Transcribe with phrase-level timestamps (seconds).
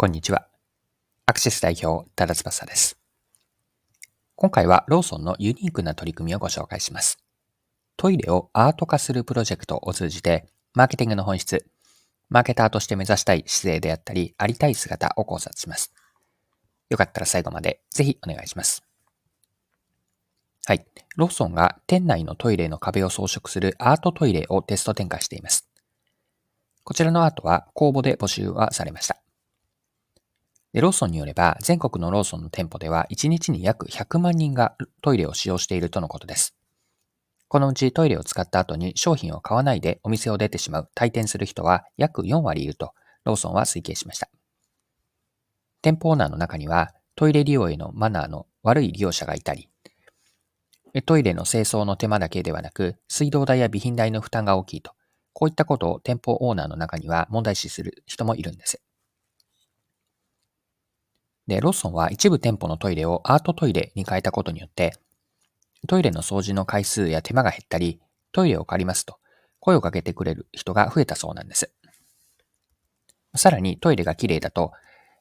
[0.00, 0.46] こんにちは。
[1.26, 2.98] アクシス代表、多田翼です。
[4.34, 7.22] 今回はローソンのユニークな取り組みをご紹介します。
[7.98, 11.66] トイレをアート化するプロジェクトを通じて、マーケティングの本質、
[12.30, 15.92] マーケターとして目指したい姿勢であったり、ありたい姿を考察します。
[16.88, 18.82] よかったら最後までぜひお願いします。
[20.64, 20.86] はい。
[21.16, 25.68] ローソンが店内のトイレの壁を装飾するアートトイレをテスト展開しています。
[26.84, 29.20] こちらのアートは公募で募集はされました。
[30.72, 36.54] で、ローソンによれば、全国のローソンの店舗では1日に約100万人がトイレを使用しているとのことです。
[37.48, 42.92] このうちトイレを使った後に商品を買わないでお店を出てしまう退店する人は約4割いると
[43.24, 44.30] ローソンは推計しました。
[45.82, 49.68] 店舗オーナーの中にはトイレ利用へのマナーの悪い利用者がいたり、
[51.06, 54.92] トイレの清掃の手間だけではなく水道代や備品代の負担が大きいと、
[55.32, 58.80] こういったことを店舗オーナーの中には問題視する人もいるんです。
[61.46, 64.94] で、ローソンは一部店舗のトイレをアートトイレに変えたことによって、
[65.88, 68.00] トイレの掃除の回数や手間が減ったり、
[68.32, 69.18] トイレを借りますと
[69.58, 71.72] 声をかけてくれる人が増えたそうなんです。
[73.36, 74.72] さらにトイレが綺麗だと、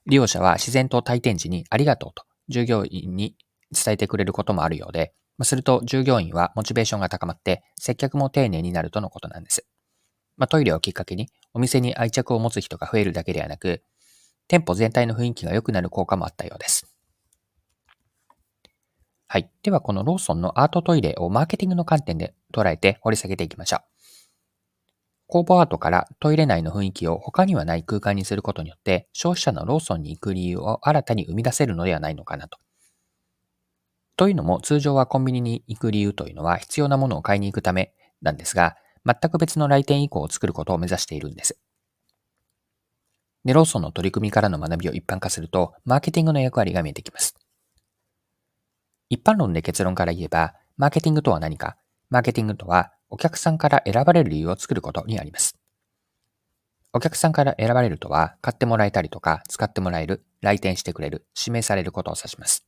[0.05, 3.35] 利用者は自然と退店時にありがとうと従業員に
[3.71, 9.65] 伝えてくれることもあるようで、すると従業員はモチベーションが高まって接客も丁寧になるとのことなんです。
[10.37, 13.83] まあ、トイレをきっかけにお店に愛着を持つ人が増えるだけではなく、
[14.49, 16.87] 店舗全体の雰囲気が良くなる効果もあったようです。
[19.27, 19.51] はい。
[19.61, 23.81] では、このローソンのアートトイレをマーケティングの観点で捉えて掘り下げていきましょう。
[25.27, 32.57] 工房アートからトイレ内の雰囲気を他にはない空間にすることによって、消費者のローソンに行く理由を新たに生み出せるのではないのかなと。
[34.17, 41.59] というのも、通常はコンビニに行く理由というのは必要なものを買いに行くためなんですが、全く別の来店以降を作ることを目指しているんです。
[43.49, 47.33] で、ローソンの取り組みからの学びを一般化すると、マーケティングの役割が見えてきます。
[49.09, 51.75] 一般論で結論から言えば、マーケティングとは何か
[52.11, 55.57] マーケティングとは、お客さんから選ばれる理由を作ることにあります。
[56.93, 62.67] お客さんから選ばれるとは、買ってもらえたりとか、使ってもらえる、来店してくれる、指名されることを指します。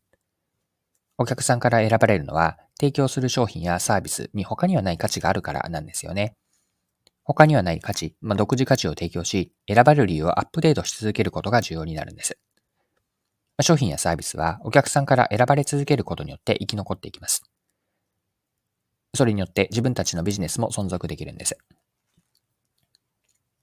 [1.19, 6.33] お客さんから選ばれるのは、提供する商品やサービスに他にはない価値があるからなんですよね。
[7.33, 12.37] 他にはない価値、まあ、独自価値を提供し、選ばれる理由をアップデートし続けることが重要になるんです。
[13.57, 17.43] まあ、商品やサービスはお客さんから選ばれ続けることによって生き残っていきます。
[19.13, 21.57] それによって自分たちのビジネスも存続できるんです。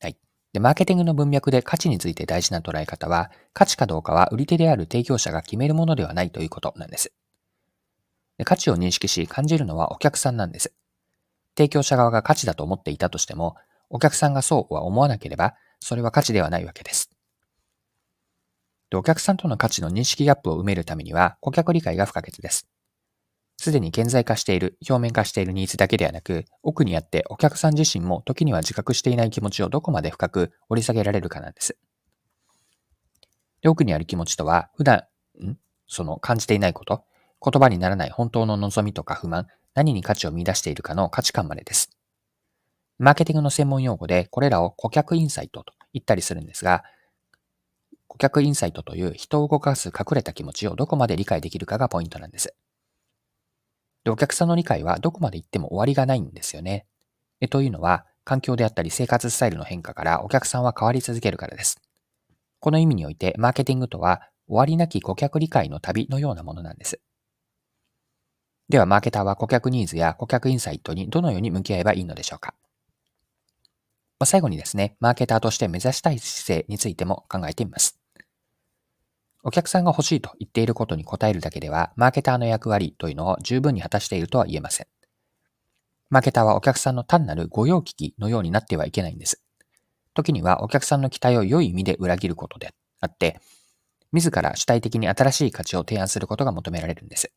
[0.01, 0.17] はい。
[0.53, 7.13] で、マーケティングの文脈で価値について大事な捉え方は、価値かどうかは売り手である提供者が決めるものではないということなんです。
[8.39, 10.73] で価値を認識し感じるのはお客さんなんです。
[11.59, 13.57] 提供者側が価値だと思っていたとしても、
[13.91, 17.11] お客さんがそうは思わなければ、それは価値ではないわけです。
[18.91, 22.69] でお客さんとの価値の認識ギャップを埋めるためには、顧客理解が不可欠です。
[23.57, 31.77] すでに顕在化している、表面化しているニーズだけではなく、奥にあってお客さん自身も時には自覚していない気持ちをどこまで深く掘り下げられるかなんです。
[33.63, 34.99] で奥にある気持ちとは、普段、
[35.43, 35.57] ん？
[35.89, 37.03] その感じていないこと、
[37.45, 41.97] 言葉にならない本当の望みとか不満、何に価値を見出しているかの価値観までです。
[42.99, 46.83] マーケティングの専門用語でこれらを顧客インサイトと言ったりするんですが、
[48.09, 52.57] 顧客インサイトという人を動かす隠れた気持ちをどこまで理解できるかがポイントなんです。
[54.03, 56.85] でお客さんの理解はどこまで行っても終わりがないんですよね。
[57.41, 61.81] えというのは、環境であったり生活スタイルの変化からお客さんは変わり続けるからです。
[62.59, 67.01] この意味において、マーケティングとは終わりなき顧客理解の旅のようなものなんです。
[68.69, 72.55] では、マーケターは顧客ニーズや顧客インサイトにどのように向き合えばいいのでしょうか？
[74.19, 77.99] まあ、最後にですね、マーケターとして目指したい姿勢についても考えてみます。
[79.43, 84.87] お客さんが欲しいと言っていることに応えるだけでは、マーケターの役割というのを十分に果たしているとは言えません。
[86.11, 89.43] マーケターはお客さんの単なる御用聞きのようになってはいけないんです。
[90.13, 93.41] 時にはお客さんの期待を良い意味で裏切ることであって、
[94.13, 97.31] 自ら主体的に新しい価値を提案することが求められるんです。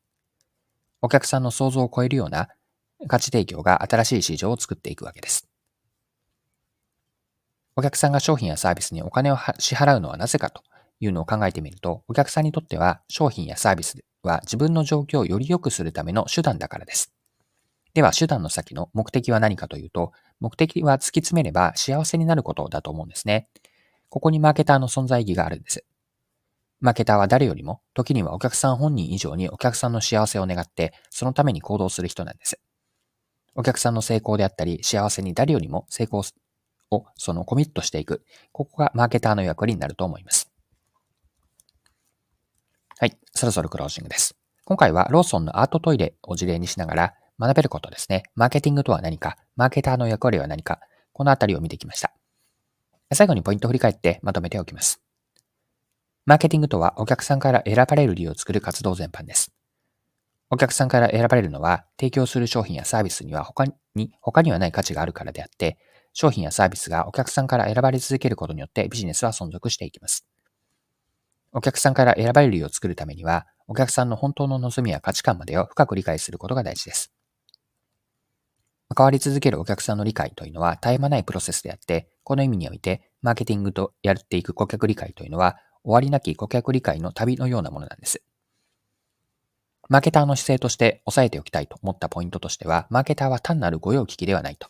[1.01, 2.49] お客さんの想像を超えるような
[3.07, 5.47] 価値提供が新しい市場を作っていくわけです。
[7.75, 10.61] お客さんが商品やサービスにお金を支払うのはなぜかと
[10.99, 17.13] いうのを考えてみると、お客さんにとっては商品やサービスは自分の状況をより良くするための手段だからです。
[17.93, 23.49] では、手段の先の目的は何かというと、目的は突き詰めれば幸せになることだと思うんですね。
[24.09, 25.83] ここにマーケターの存在意義があるんです。
[26.81, 32.59] マーケターは誰よりも、時にはお客さん本人以上にお客さんの幸せを願って、そのために行動する人なんです。
[33.53, 36.23] お客さんの成功であったり、幸せに誰よりも成功
[36.89, 38.25] を、そのコミットしていく。
[38.51, 40.51] ここがマーケターの役割になると思います。
[42.97, 44.35] はい、そろそろクロージングです。
[44.65, 48.23] 今回はローソンのアートトイレを事例にしながら学べることですね。
[48.35, 50.79] マーケティングとは何か、マーケターの役割は何か、
[51.13, 52.11] このあたりを見てきました。
[53.13, 55.01] 最後にポイントを振り返ってまとめておきます。
[56.25, 59.51] マーケティングとはお客さんから選ばれる理由を作る活動全般です。
[60.51, 63.65] お客さんから選ばれるのは提供する商品やサービスには他
[63.95, 65.77] に他にはない価値があるからであって、
[66.13, 70.25] 商品やサービスがお客さんから選ばれ続けることによってビジネスは存続していきます。
[71.53, 77.11] お客さんから選ばれる理由を作るためには、お客さんの本当の望みや価値観までを深く理解することが大事です。
[78.97, 88.21] 変わり続けるお客さんの理解というのは絶え間ないプロセスであって、この意味において、マーケティングとやっていく顧客理解というのは、終わりなき顧客理解の旅のようなものなんです。
[89.89, 94.69] マーケターの姿勢として押さえておきたいと思ったポイントとしては、マーケターは単なる御用聞きではないと。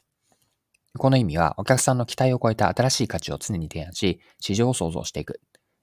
[0.98, 5.40] この意味は、お客さんの期待を超えた新しい価値を常に提案し、市場を創造していく。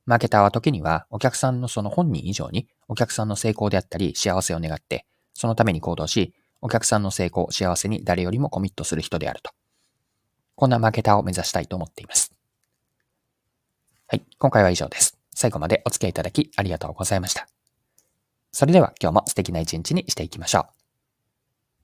[0.07, 5.05] マーケターは時にはお客さんのその本人以上にお客さんの成功であったり幸せを願って、
[5.35, 9.53] そのために行動し、お客さんの成功、幸せに誰よりもコミットする人であると。
[10.57, 12.33] こんなマーケターを目指したいと思っています。
[14.09, 15.18] はい、今回は以上です。
[15.39, 17.47] 最後までお付き合いいただきありがとうございました。
[18.51, 20.78] それでは今日も素敵な一日にしていきましょう。